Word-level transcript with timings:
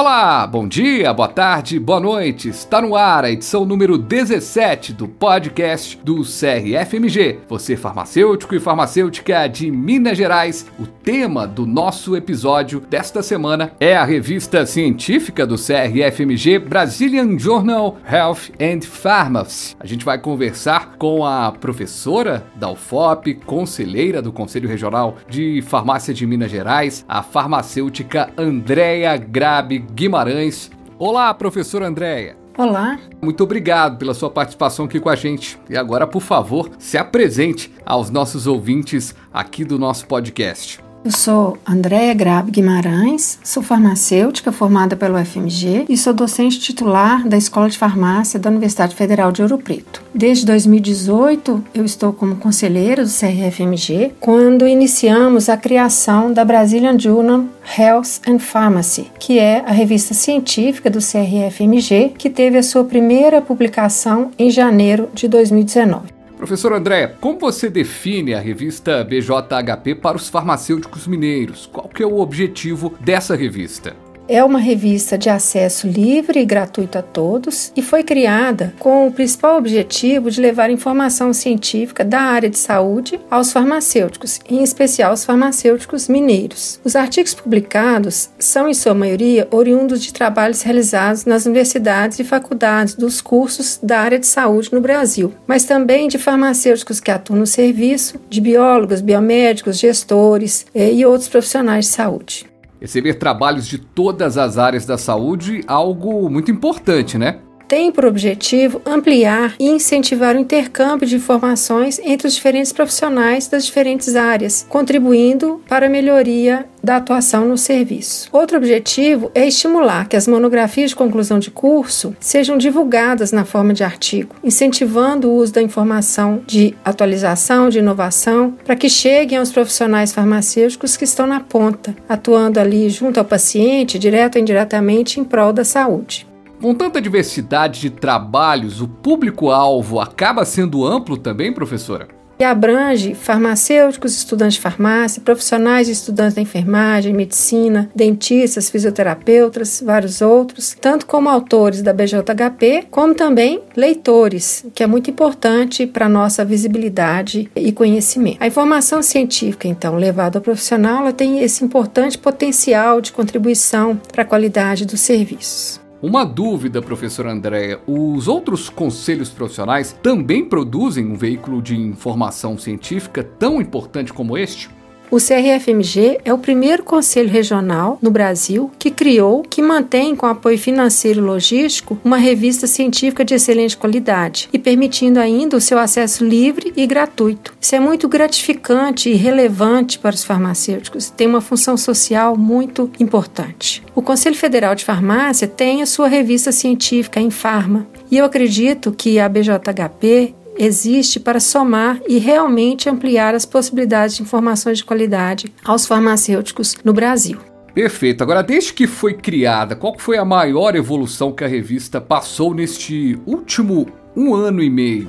Olá, 0.00 0.46
bom 0.46 0.66
dia, 0.66 1.12
boa 1.12 1.28
tarde, 1.28 1.78
boa 1.78 2.00
noite. 2.00 2.48
Está 2.48 2.80
no 2.80 2.96
ar 2.96 3.22
a 3.22 3.30
edição 3.30 3.66
número 3.66 3.98
17 3.98 4.94
do 4.94 5.06
podcast 5.06 6.00
do 6.02 6.22
CRFMG. 6.22 7.40
Você 7.46 7.76
farmacêutico 7.76 8.54
e 8.54 8.58
farmacêutica 8.58 9.46
de 9.46 9.70
Minas 9.70 10.16
Gerais. 10.16 10.66
O 10.78 10.86
tema 10.86 11.46
do 11.46 11.66
nosso 11.66 12.16
episódio 12.16 12.80
desta 12.80 13.22
semana 13.22 13.72
é 13.78 13.94
a 13.94 14.02
revista 14.02 14.64
científica 14.64 15.46
do 15.46 15.56
CRFMG 15.56 16.58
Brazilian 16.60 17.38
Journal 17.38 17.98
Health 18.10 18.52
and 18.58 18.80
Pharmacy. 18.80 19.76
A 19.78 19.86
gente 19.86 20.02
vai 20.02 20.16
conversar 20.16 20.94
com 20.96 21.26
a 21.26 21.52
professora 21.52 22.46
da 22.56 22.70
UFOP, 22.70 23.34
conselheira 23.44 24.22
do 24.22 24.32
Conselho 24.32 24.66
Regional 24.66 25.18
de 25.28 25.60
Farmácia 25.60 26.14
de 26.14 26.26
Minas 26.26 26.50
Gerais, 26.50 27.04
a 27.06 27.22
farmacêutica 27.22 28.30
Andréia 28.38 29.14
Grabe 29.18 29.89
Guimarães. 29.94 30.70
Olá, 30.98 31.32
professora 31.34 31.86
Andréia. 31.86 32.36
Olá. 32.56 32.98
Muito 33.22 33.42
obrigado 33.42 33.98
pela 33.98 34.14
sua 34.14 34.30
participação 34.30 34.84
aqui 34.84 35.00
com 35.00 35.08
a 35.08 35.16
gente. 35.16 35.58
E 35.68 35.76
agora, 35.76 36.06
por 36.06 36.20
favor, 36.20 36.70
se 36.78 36.98
apresente 36.98 37.72
aos 37.84 38.10
nossos 38.10 38.46
ouvintes 38.46 39.14
aqui 39.32 39.64
do 39.64 39.78
nosso 39.78 40.06
podcast. 40.06 40.80
Eu 41.02 41.10
sou 41.10 41.56
Andréa 41.66 42.12
Grabe 42.12 42.50
Guimarães, 42.50 43.38
sou 43.42 43.62
farmacêutica 43.62 44.52
formada 44.52 44.94
pelo 44.94 45.16
FMG 45.16 45.86
e 45.88 45.96
sou 45.96 46.12
docente 46.12 46.60
titular 46.60 47.26
da 47.26 47.38
Escola 47.38 47.70
de 47.70 47.78
Farmácia 47.78 48.38
da 48.38 48.50
Universidade 48.50 48.94
Federal 48.94 49.32
de 49.32 49.40
Ouro 49.40 49.56
Preto. 49.56 50.02
Desde 50.14 50.44
2018, 50.44 51.64
eu 51.72 51.86
estou 51.86 52.12
como 52.12 52.36
conselheira 52.36 53.02
do 53.02 53.10
CRFMG, 53.10 54.12
quando 54.20 54.68
iniciamos 54.68 55.48
a 55.48 55.56
criação 55.56 56.34
da 56.34 56.44
Brazilian 56.44 56.98
Journal 56.98 57.46
Health 57.78 58.20
and 58.28 58.38
Pharmacy, 58.38 59.10
que 59.18 59.38
é 59.38 59.64
a 59.66 59.72
revista 59.72 60.12
científica 60.12 60.90
do 60.90 60.98
CRFMG, 60.98 62.12
que 62.18 62.28
teve 62.28 62.58
a 62.58 62.62
sua 62.62 62.84
primeira 62.84 63.40
publicação 63.40 64.32
em 64.38 64.50
janeiro 64.50 65.08
de 65.14 65.26
2019. 65.28 66.19
Professor 66.40 66.72
André, 66.72 67.06
como 67.20 67.38
você 67.38 67.68
define 67.68 68.32
a 68.32 68.40
revista 68.40 69.04
BJHP 69.04 69.94
para 69.96 70.16
os 70.16 70.30
farmacêuticos 70.30 71.06
mineiros? 71.06 71.66
Qual 71.66 71.86
que 71.86 72.02
é 72.02 72.06
o 72.06 72.18
objetivo 72.18 72.94
dessa 72.98 73.36
revista? 73.36 73.94
É 74.32 74.44
uma 74.44 74.60
revista 74.60 75.18
de 75.18 75.28
acesso 75.28 75.88
livre 75.88 76.38
e 76.38 76.44
gratuito 76.44 76.96
a 76.96 77.02
todos 77.02 77.72
e 77.74 77.82
foi 77.82 78.04
criada 78.04 78.72
com 78.78 79.08
o 79.08 79.10
principal 79.10 79.58
objetivo 79.58 80.30
de 80.30 80.40
levar 80.40 80.70
informação 80.70 81.32
científica 81.32 82.04
da 82.04 82.20
área 82.20 82.48
de 82.48 82.56
saúde 82.56 83.20
aos 83.28 83.50
farmacêuticos, 83.50 84.38
em 84.48 84.62
especial 84.62 85.14
os 85.14 85.24
farmacêuticos 85.24 86.06
mineiros. 86.06 86.78
Os 86.84 86.94
artigos 86.94 87.34
publicados 87.34 88.30
são, 88.38 88.68
em 88.68 88.72
sua 88.72 88.94
maioria, 88.94 89.48
oriundos 89.50 90.00
de 90.00 90.12
trabalhos 90.12 90.62
realizados 90.62 91.24
nas 91.24 91.44
universidades 91.44 92.20
e 92.20 92.24
faculdades 92.24 92.94
dos 92.94 93.20
cursos 93.20 93.80
da 93.82 93.98
área 93.98 94.20
de 94.20 94.28
saúde 94.28 94.72
no 94.72 94.80
Brasil, 94.80 95.34
mas 95.44 95.64
também 95.64 96.06
de 96.06 96.18
farmacêuticos 96.18 97.00
que 97.00 97.10
atuam 97.10 97.40
no 97.40 97.48
serviço, 97.48 98.20
de 98.30 98.40
biólogos, 98.40 99.00
biomédicos, 99.00 99.76
gestores 99.76 100.66
eh, 100.72 100.92
e 100.92 101.04
outros 101.04 101.28
profissionais 101.28 101.86
de 101.86 101.90
saúde. 101.90 102.50
Receber 102.80 103.14
trabalhos 103.14 103.66
de 103.66 103.78
todas 103.78 104.38
as 104.38 104.56
áreas 104.56 104.86
da 104.86 104.96
saúde, 104.96 105.62
algo 105.66 106.30
muito 106.30 106.50
importante, 106.50 107.18
né? 107.18 107.40
Tem 107.70 107.92
por 107.92 108.04
objetivo 108.04 108.82
ampliar 108.84 109.54
e 109.56 109.68
incentivar 109.68 110.34
o 110.34 110.40
intercâmbio 110.40 111.06
de 111.06 111.14
informações 111.14 112.00
entre 112.04 112.26
os 112.26 112.34
diferentes 112.34 112.72
profissionais 112.72 113.46
das 113.46 113.64
diferentes 113.64 114.16
áreas, 114.16 114.66
contribuindo 114.68 115.62
para 115.68 115.86
a 115.86 115.88
melhoria 115.88 116.66
da 116.82 116.96
atuação 116.96 117.46
no 117.46 117.56
serviço. 117.56 118.28
Outro 118.32 118.56
objetivo 118.56 119.30
é 119.36 119.46
estimular 119.46 120.08
que 120.08 120.16
as 120.16 120.26
monografias 120.26 120.90
de 120.90 120.96
conclusão 120.96 121.38
de 121.38 121.48
curso 121.48 122.16
sejam 122.18 122.58
divulgadas 122.58 123.30
na 123.30 123.44
forma 123.44 123.72
de 123.72 123.84
artigo, 123.84 124.34
incentivando 124.42 125.30
o 125.30 125.36
uso 125.36 125.52
da 125.52 125.62
informação 125.62 126.42
de 126.48 126.74
atualização, 126.84 127.68
de 127.68 127.78
inovação, 127.78 128.56
para 128.64 128.74
que 128.74 128.90
cheguem 128.90 129.38
aos 129.38 129.52
profissionais 129.52 130.12
farmacêuticos 130.12 130.96
que 130.96 131.04
estão 131.04 131.24
na 131.24 131.38
ponta, 131.38 131.94
atuando 132.08 132.58
ali 132.58 132.90
junto 132.90 133.20
ao 133.20 133.24
paciente, 133.24 133.96
direto 133.96 134.34
ou 134.34 134.42
indiretamente, 134.42 135.20
em 135.20 135.24
prol 135.24 135.52
da 135.52 135.64
saúde. 135.64 136.29
Com 136.60 136.74
tanta 136.74 137.00
diversidade 137.00 137.80
de 137.80 137.88
trabalhos, 137.88 138.82
o 138.82 138.88
público-alvo 138.88 139.98
acaba 139.98 140.44
sendo 140.44 140.84
amplo 140.84 141.16
também, 141.16 141.50
professora? 141.54 142.08
E 142.38 142.44
abrange 142.44 143.14
farmacêuticos, 143.14 144.14
estudantes 144.16 144.54
de 144.54 144.60
farmácia, 144.60 145.22
profissionais 145.22 145.88
e 145.88 145.92
estudantes 145.92 146.34
da 146.34 146.42
enfermagem, 146.42 147.14
medicina, 147.14 147.90
dentistas, 147.94 148.68
fisioterapeutas, 148.68 149.82
vários 149.84 150.20
outros, 150.20 150.76
tanto 150.78 151.06
como 151.06 151.30
autores 151.30 151.80
da 151.80 151.94
BJHP, 151.94 152.88
como 152.90 153.14
também 153.14 153.62
leitores, 153.74 154.64
que 154.74 154.82
é 154.82 154.86
muito 154.86 155.10
importante 155.10 155.86
para 155.86 156.10
nossa 156.10 156.44
visibilidade 156.44 157.50
e 157.56 157.72
conhecimento. 157.72 158.38
A 158.40 158.46
informação 158.46 159.02
científica, 159.02 159.66
então, 159.66 159.96
levada 159.96 160.38
ao 160.38 160.42
profissional, 160.42 161.00
ela 161.00 161.12
tem 161.12 161.40
esse 161.40 161.64
importante 161.64 162.18
potencial 162.18 163.00
de 163.00 163.12
contribuição 163.12 163.98
para 164.12 164.22
a 164.22 164.26
qualidade 164.26 164.84
dos 164.84 165.00
serviços. 165.00 165.80
Uma 166.02 166.24
dúvida, 166.24 166.80
professor 166.80 167.26
Andréa: 167.26 167.78
os 167.86 168.26
outros 168.26 168.70
conselhos 168.70 169.28
profissionais 169.28 169.92
também 170.02 170.42
produzem 170.42 171.04
um 171.04 171.14
veículo 171.14 171.60
de 171.60 171.76
informação 171.76 172.56
científica 172.56 173.22
tão 173.22 173.60
importante 173.60 174.10
como 174.10 174.38
este? 174.38 174.70
O 175.10 175.16
CRFMG 175.16 176.20
é 176.24 176.32
o 176.32 176.38
primeiro 176.38 176.84
conselho 176.84 177.28
regional 177.28 177.98
no 178.00 178.12
Brasil 178.12 178.70
que 178.78 178.92
criou, 178.92 179.42
que 179.42 179.60
mantém 179.60 180.14
com 180.14 180.24
apoio 180.24 180.56
financeiro 180.56 181.18
e 181.18 181.22
logístico, 181.22 181.98
uma 182.04 182.16
revista 182.16 182.68
científica 182.68 183.24
de 183.24 183.34
excelente 183.34 183.76
qualidade 183.76 184.48
e 184.52 184.58
permitindo 184.58 185.18
ainda 185.18 185.56
o 185.56 185.60
seu 185.60 185.80
acesso 185.80 186.24
livre 186.24 186.72
e 186.76 186.86
gratuito. 186.86 187.52
Isso 187.60 187.74
é 187.74 187.80
muito 187.80 188.08
gratificante 188.08 189.10
e 189.10 189.14
relevante 189.14 189.98
para 189.98 190.14
os 190.14 190.22
farmacêuticos, 190.22 191.10
tem 191.10 191.26
uma 191.26 191.40
função 191.40 191.76
social 191.76 192.36
muito 192.36 192.88
importante. 193.00 193.82
O 193.96 194.02
Conselho 194.02 194.36
Federal 194.36 194.76
de 194.76 194.84
Farmácia 194.84 195.48
tem 195.48 195.82
a 195.82 195.86
sua 195.86 196.06
revista 196.06 196.52
científica 196.52 197.18
em 197.18 197.30
Farma, 197.30 197.84
e 198.08 198.16
eu 198.16 198.24
acredito 198.24 198.92
que 198.92 199.18
a 199.18 199.28
BJHP 199.28 200.34
existe 200.58 201.18
para 201.18 201.40
somar 201.40 202.00
e 202.08 202.18
realmente 202.18 202.88
ampliar 202.88 203.34
as 203.34 203.44
possibilidades 203.44 204.16
de 204.16 204.22
informações 204.22 204.78
de 204.78 204.84
qualidade 204.84 205.52
aos 205.64 205.86
farmacêuticos 205.86 206.76
no 206.84 206.92
Brasil. 206.92 207.38
Perfeito. 207.74 208.22
Agora, 208.22 208.42
desde 208.42 208.72
que 208.72 208.86
foi 208.86 209.14
criada, 209.14 209.76
qual 209.76 209.98
foi 209.98 210.18
a 210.18 210.24
maior 210.24 210.74
evolução 210.74 211.32
que 211.32 211.44
a 211.44 211.48
revista 211.48 212.00
passou 212.00 212.52
neste 212.52 213.18
último 213.26 213.86
um 214.16 214.34
ano 214.34 214.62
e 214.62 214.68
meio? 214.68 215.08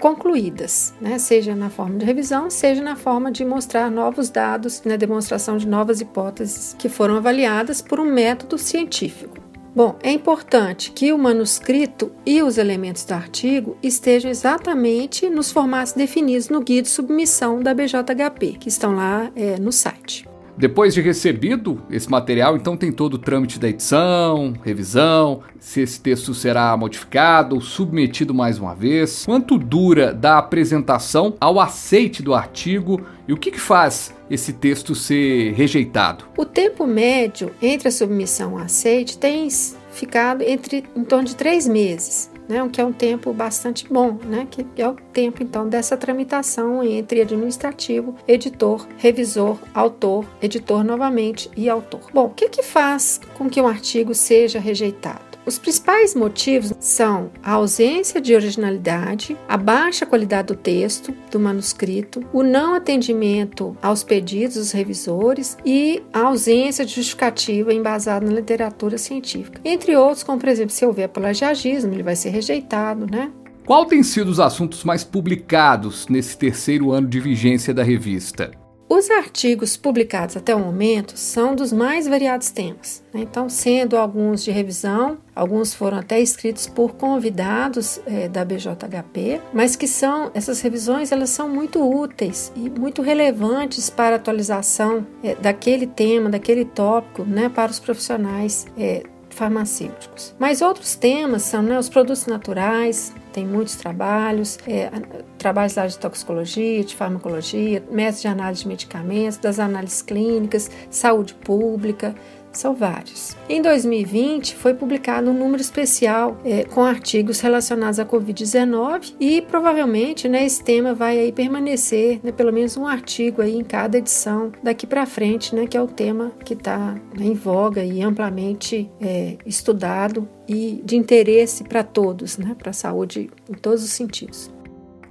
concluídas, 0.00 0.94
né? 1.00 1.18
seja 1.18 1.54
na 1.54 1.68
forma 1.68 1.98
de 1.98 2.04
revisão, 2.06 2.48
seja 2.48 2.82
na 2.82 2.96
forma 2.96 3.30
de 3.30 3.44
mostrar 3.44 3.90
novos 3.90 4.30
dados 4.30 4.82
na 4.84 4.96
demonstração 4.96 5.58
de 5.58 5.68
novas 5.68 6.00
hipóteses 6.00 6.74
que 6.78 6.88
foram 6.88 7.16
avaliadas 7.16 7.82
por 7.82 8.00
um 8.00 8.06
método 8.06 8.56
científico. 8.56 9.47
Bom, 9.78 9.96
é 10.02 10.10
importante 10.10 10.90
que 10.90 11.12
o 11.12 11.18
manuscrito 11.18 12.10
e 12.26 12.42
os 12.42 12.58
elementos 12.58 13.04
do 13.04 13.12
artigo 13.12 13.78
estejam 13.80 14.28
exatamente 14.28 15.30
nos 15.30 15.52
formatos 15.52 15.92
definidos 15.92 16.48
no 16.48 16.60
guia 16.60 16.82
de 16.82 16.88
submissão 16.88 17.62
da 17.62 17.72
BJHP, 17.72 18.56
que 18.58 18.68
estão 18.68 18.96
lá 18.96 19.30
é, 19.36 19.56
no 19.56 19.70
site. 19.70 20.28
Depois 20.58 20.92
de 20.92 21.00
recebido 21.00 21.80
esse 21.88 22.10
material, 22.10 22.56
então 22.56 22.76
tem 22.76 22.90
todo 22.90 23.14
o 23.14 23.18
trâmite 23.18 23.60
da 23.60 23.68
edição, 23.68 24.54
revisão, 24.64 25.40
se 25.60 25.80
esse 25.80 26.00
texto 26.00 26.34
será 26.34 26.76
modificado 26.76 27.54
ou 27.54 27.60
submetido 27.60 28.34
mais 28.34 28.58
uma 28.58 28.74
vez, 28.74 29.24
quanto 29.24 29.56
dura 29.56 30.12
da 30.12 30.36
apresentação 30.36 31.36
ao 31.40 31.60
aceite 31.60 32.24
do 32.24 32.34
artigo 32.34 33.00
e 33.28 33.32
o 33.32 33.36
que, 33.36 33.52
que 33.52 33.60
faz 33.60 34.12
esse 34.28 34.52
texto 34.52 34.96
ser 34.96 35.52
rejeitado? 35.52 36.24
O 36.36 36.44
tempo 36.44 36.88
médio 36.88 37.52
entre 37.62 37.86
a 37.86 37.92
submissão 37.92 38.50
e 38.50 38.54
o 38.54 38.58
aceite 38.58 39.16
tem 39.16 39.48
ficado 39.92 40.42
entre 40.42 40.82
em 40.96 41.04
torno 41.04 41.24
de 41.24 41.36
três 41.36 41.68
meses 41.68 42.32
né, 42.48 42.62
o 42.62 42.70
que 42.70 42.80
é 42.80 42.84
um 42.84 42.92
tempo 42.92 43.32
bastante 43.32 43.86
bom, 43.92 44.18
né, 44.24 44.46
que 44.50 44.66
é 44.76 44.88
o 44.88 44.96
tempo 45.12 45.42
então 45.42 45.68
dessa 45.68 45.96
tramitação 45.96 46.82
entre 46.82 47.20
administrativo, 47.20 48.14
editor, 48.26 48.86
revisor, 48.96 49.58
autor, 49.74 50.24
editor 50.40 50.82
novamente 50.82 51.50
e 51.56 51.68
autor. 51.68 52.00
Bom, 52.12 52.26
o 52.26 52.30
que, 52.30 52.48
que 52.48 52.62
faz 52.62 53.20
com 53.36 53.48
que 53.48 53.60
um 53.60 53.68
artigo 53.68 54.14
seja 54.14 54.58
rejeitado? 54.58 55.27
Os 55.48 55.58
principais 55.58 56.14
motivos 56.14 56.74
são 56.78 57.30
a 57.42 57.52
ausência 57.52 58.20
de 58.20 58.34
originalidade, 58.34 59.34
a 59.48 59.56
baixa 59.56 60.04
qualidade 60.04 60.48
do 60.48 60.54
texto, 60.54 61.10
do 61.30 61.40
manuscrito, 61.40 62.22
o 62.34 62.42
não 62.42 62.74
atendimento 62.74 63.74
aos 63.80 64.04
pedidos 64.04 64.56
dos 64.56 64.72
revisores 64.72 65.56
e 65.64 66.02
a 66.12 66.24
ausência 66.24 66.84
de 66.84 66.94
justificativa 66.94 67.72
embasada 67.72 68.26
na 68.26 68.32
literatura 68.34 68.98
científica. 68.98 69.58
Entre 69.64 69.96
outros, 69.96 70.22
como 70.22 70.38
por 70.38 70.50
exemplo, 70.50 70.70
se 70.70 70.84
houver 70.84 71.08
plagiagismo, 71.08 71.94
ele 71.94 72.02
vai 72.02 72.14
ser 72.14 72.28
rejeitado, 72.28 73.06
né? 73.10 73.32
Qual 73.64 73.86
tem 73.86 74.02
sido 74.02 74.28
os 74.28 74.40
assuntos 74.40 74.84
mais 74.84 75.02
publicados 75.02 76.08
nesse 76.08 76.36
terceiro 76.36 76.92
ano 76.92 77.08
de 77.08 77.20
vigência 77.20 77.72
da 77.72 77.82
revista? 77.82 78.50
Os 78.88 79.10
artigos 79.10 79.76
publicados 79.76 80.34
até 80.34 80.54
o 80.54 80.58
momento 80.58 81.14
são 81.14 81.54
dos 81.54 81.74
mais 81.74 82.08
variados 82.08 82.50
temas, 82.50 83.02
né? 83.12 83.20
então, 83.20 83.46
sendo 83.46 83.98
alguns 83.98 84.42
de 84.42 84.50
revisão, 84.50 85.18
alguns 85.36 85.74
foram 85.74 85.98
até 85.98 86.18
escritos 86.18 86.66
por 86.66 86.94
convidados 86.94 88.00
é, 88.06 88.28
da 88.28 88.42
BJHP, 88.46 89.42
mas 89.52 89.76
que 89.76 89.86
são 89.86 90.30
essas 90.32 90.62
revisões 90.62 91.12
elas 91.12 91.28
são 91.28 91.50
muito 91.50 91.86
úteis 91.86 92.50
e 92.56 92.70
muito 92.70 93.02
relevantes 93.02 93.90
para 93.90 94.16
a 94.16 94.16
atualização 94.16 95.06
é, 95.22 95.34
daquele 95.34 95.86
tema, 95.86 96.30
daquele 96.30 96.64
tópico, 96.64 97.24
né, 97.24 97.50
para 97.50 97.70
os 97.70 97.78
profissionais 97.78 98.66
é, 98.78 99.02
farmacêuticos. 99.30 100.34
Mas 100.38 100.62
outros 100.62 100.94
temas 100.94 101.42
são 101.42 101.62
né, 101.62 101.78
os 101.78 101.88
produtos 101.88 102.26
naturais, 102.26 103.12
tem 103.32 103.46
muitos 103.46 103.76
trabalhos, 103.76 104.58
é, 104.66 104.90
trabalhos 105.38 105.78
área 105.78 105.90
de 105.90 105.98
toxicologia, 105.98 106.82
de 106.82 106.94
farmacologia, 106.94 107.82
métodos 107.90 108.22
de 108.22 108.28
análise 108.28 108.62
de 108.62 108.68
medicamentos, 108.68 109.38
das 109.38 109.58
análises 109.58 110.02
clínicas, 110.02 110.70
saúde 110.90 111.34
pública, 111.34 112.14
São 112.58 112.74
vários. 112.74 113.36
Em 113.48 113.62
2020, 113.62 114.56
foi 114.56 114.74
publicado 114.74 115.30
um 115.30 115.32
número 115.32 115.62
especial 115.62 116.36
é, 116.44 116.64
com 116.64 116.82
artigos 116.82 117.38
relacionados 117.38 118.00
à 118.00 118.04
Covid-19 118.04 119.14
e 119.20 119.40
provavelmente 119.42 120.28
né, 120.28 120.44
esse 120.44 120.64
tema 120.64 120.92
vai 120.92 121.20
aí 121.20 121.30
permanecer, 121.30 122.18
né, 122.20 122.32
pelo 122.32 122.52
menos 122.52 122.76
um 122.76 122.84
artigo 122.84 123.42
aí 123.42 123.54
em 123.54 123.62
cada 123.62 123.98
edição 123.98 124.50
daqui 124.60 124.88
para 124.88 125.06
frente, 125.06 125.54
né, 125.54 125.68
que 125.68 125.76
é 125.76 125.80
o 125.80 125.86
tema 125.86 126.32
que 126.44 126.54
está 126.54 126.96
em 127.16 127.32
voga 127.32 127.84
e 127.84 128.02
amplamente 128.02 128.90
é, 129.00 129.36
estudado 129.46 130.28
e 130.48 130.82
de 130.84 130.96
interesse 130.96 131.62
para 131.62 131.84
todos, 131.84 132.38
né, 132.38 132.56
para 132.58 132.70
a 132.70 132.74
saúde 132.74 133.30
em 133.48 133.54
todos 133.54 133.84
os 133.84 133.90
sentidos. 133.90 134.50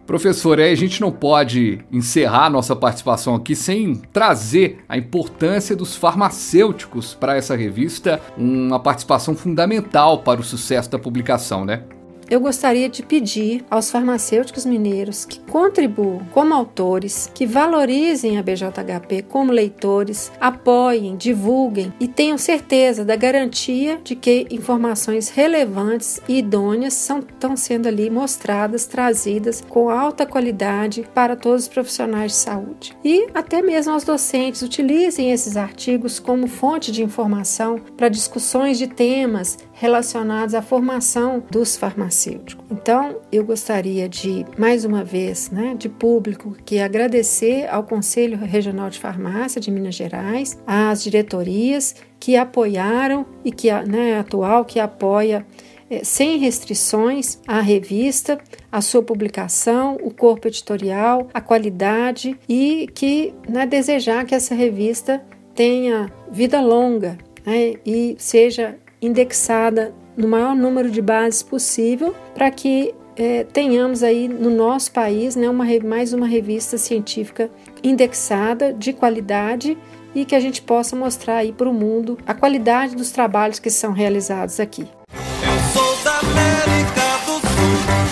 Professor, 0.07 0.57
a 0.61 0.73
gente 0.73 1.01
não 1.01 1.11
pode 1.11 1.79
encerrar 1.91 2.49
nossa 2.49 2.73
participação 2.73 3.35
aqui 3.35 3.53
sem 3.53 3.93
trazer 3.93 4.79
a 4.87 4.97
importância 4.97 5.75
dos 5.75 5.97
farmacêuticos 5.97 7.13
para 7.13 7.35
essa 7.35 7.57
revista, 7.57 8.21
uma 8.37 8.79
participação 8.79 9.35
fundamental 9.35 10.19
para 10.19 10.39
o 10.39 10.43
sucesso 10.45 10.89
da 10.89 10.97
publicação, 10.97 11.65
né? 11.65 11.83
Eu 12.29 12.39
gostaria 12.39 12.89
de 12.89 13.03
pedir 13.03 13.65
aos 13.69 13.89
farmacêuticos 13.89 14.65
mineiros 14.65 15.25
que 15.25 15.39
contribuam 15.41 16.21
como 16.31 16.53
autores, 16.53 17.29
que 17.33 17.45
valorizem 17.45 18.37
a 18.37 18.43
BJHP 18.43 19.23
como 19.29 19.51
leitores, 19.51 20.31
apoiem, 20.39 21.15
divulguem 21.15 21.93
e 21.99 22.07
tenham 22.07 22.37
certeza 22.37 23.05
da 23.05 23.15
garantia 23.15 23.99
de 24.03 24.15
que 24.15 24.47
informações 24.49 25.29
relevantes 25.29 26.19
e 26.27 26.39
idôneas 26.39 26.93
são, 26.93 27.19
estão 27.19 27.55
sendo 27.55 27.87
ali 27.87 28.09
mostradas, 28.09 28.85
trazidas 28.85 29.63
com 29.67 29.89
alta 29.89 30.25
qualidade 30.25 31.07
para 31.13 31.35
todos 31.35 31.63
os 31.63 31.67
profissionais 31.67 32.31
de 32.31 32.37
saúde. 32.37 32.97
E 33.03 33.27
até 33.33 33.61
mesmo 33.61 33.93
aos 33.93 34.03
docentes 34.03 34.61
utilizem 34.61 35.31
esses 35.31 35.57
artigos 35.57 36.19
como 36.19 36.47
fonte 36.47 36.91
de 36.91 37.03
informação 37.03 37.79
para 37.95 38.09
discussões 38.09 38.77
de 38.77 38.87
temas 38.87 39.57
relacionados 39.79 40.55
à 40.55 40.61
formação 40.61 41.43
dos 41.51 41.77
farmacêuticos. 41.77 42.65
Então, 42.71 43.17
eu 43.31 43.45
gostaria 43.45 44.09
de, 44.09 44.43
mais 44.57 44.83
uma 44.83 45.03
vez, 45.03 45.51
né, 45.51 45.75
de 45.77 45.87
público, 45.87 46.57
que 46.65 46.79
agradecer 46.79 47.67
ao 47.69 47.83
Conselho 47.83 48.37
Regional 48.39 48.89
de 48.89 48.99
Farmácia 48.99 49.61
de 49.61 49.69
Minas 49.69 49.93
Gerais, 49.93 50.57
às 50.65 51.03
diretorias 51.03 51.95
que 52.19 52.35
apoiaram 52.35 53.23
e 53.45 53.51
que, 53.51 53.71
né, 53.71 54.17
atual, 54.17 54.65
que 54.65 54.79
apoia 54.79 55.45
é, 55.91 56.03
sem 56.03 56.39
restrições 56.39 57.39
a 57.47 57.61
revista, 57.61 58.39
a 58.71 58.81
sua 58.81 59.03
publicação, 59.03 59.95
o 60.01 60.11
corpo 60.11 60.47
editorial, 60.47 61.27
a 61.31 61.39
qualidade 61.39 62.35
e 62.49 62.89
que 62.95 63.31
né, 63.47 63.67
desejar 63.67 64.25
que 64.25 64.33
essa 64.33 64.55
revista 64.55 65.23
tenha 65.53 66.11
vida 66.31 66.59
longa 66.61 67.15
né, 67.45 67.75
e 67.85 68.15
seja 68.17 68.75
indexada 69.01 69.93
no 70.15 70.27
maior 70.27 70.55
número 70.55 70.89
de 70.89 71.01
bases 71.01 71.43
possível 71.43 72.15
para 72.33 72.49
que 72.49 72.93
é, 73.15 73.43
tenhamos 73.43 74.03
aí 74.03 74.27
no 74.27 74.49
nosso 74.49 74.91
país 74.91 75.35
né, 75.35 75.49
uma, 75.49 75.65
mais 75.83 76.13
uma 76.13 76.27
revista 76.27 76.77
científica 76.77 77.49
indexada 77.83 78.73
de 78.73 78.93
qualidade 78.93 79.77
e 80.13 80.25
que 80.25 80.35
a 80.35 80.39
gente 80.39 80.61
possa 80.61 80.95
mostrar 80.95 81.37
aí 81.37 81.51
para 81.51 81.69
o 81.69 81.73
mundo 81.73 82.17
a 82.25 82.33
qualidade 82.33 82.95
dos 82.95 83.11
trabalhos 83.11 83.59
que 83.59 83.69
são 83.69 83.91
realizados 83.91 84.59
aqui. 84.59 84.87
Eu 85.11 85.59
sou 85.73 86.03
da 86.03 86.19
América 86.19 87.01
do 87.25 87.33
Sul. 87.33 88.07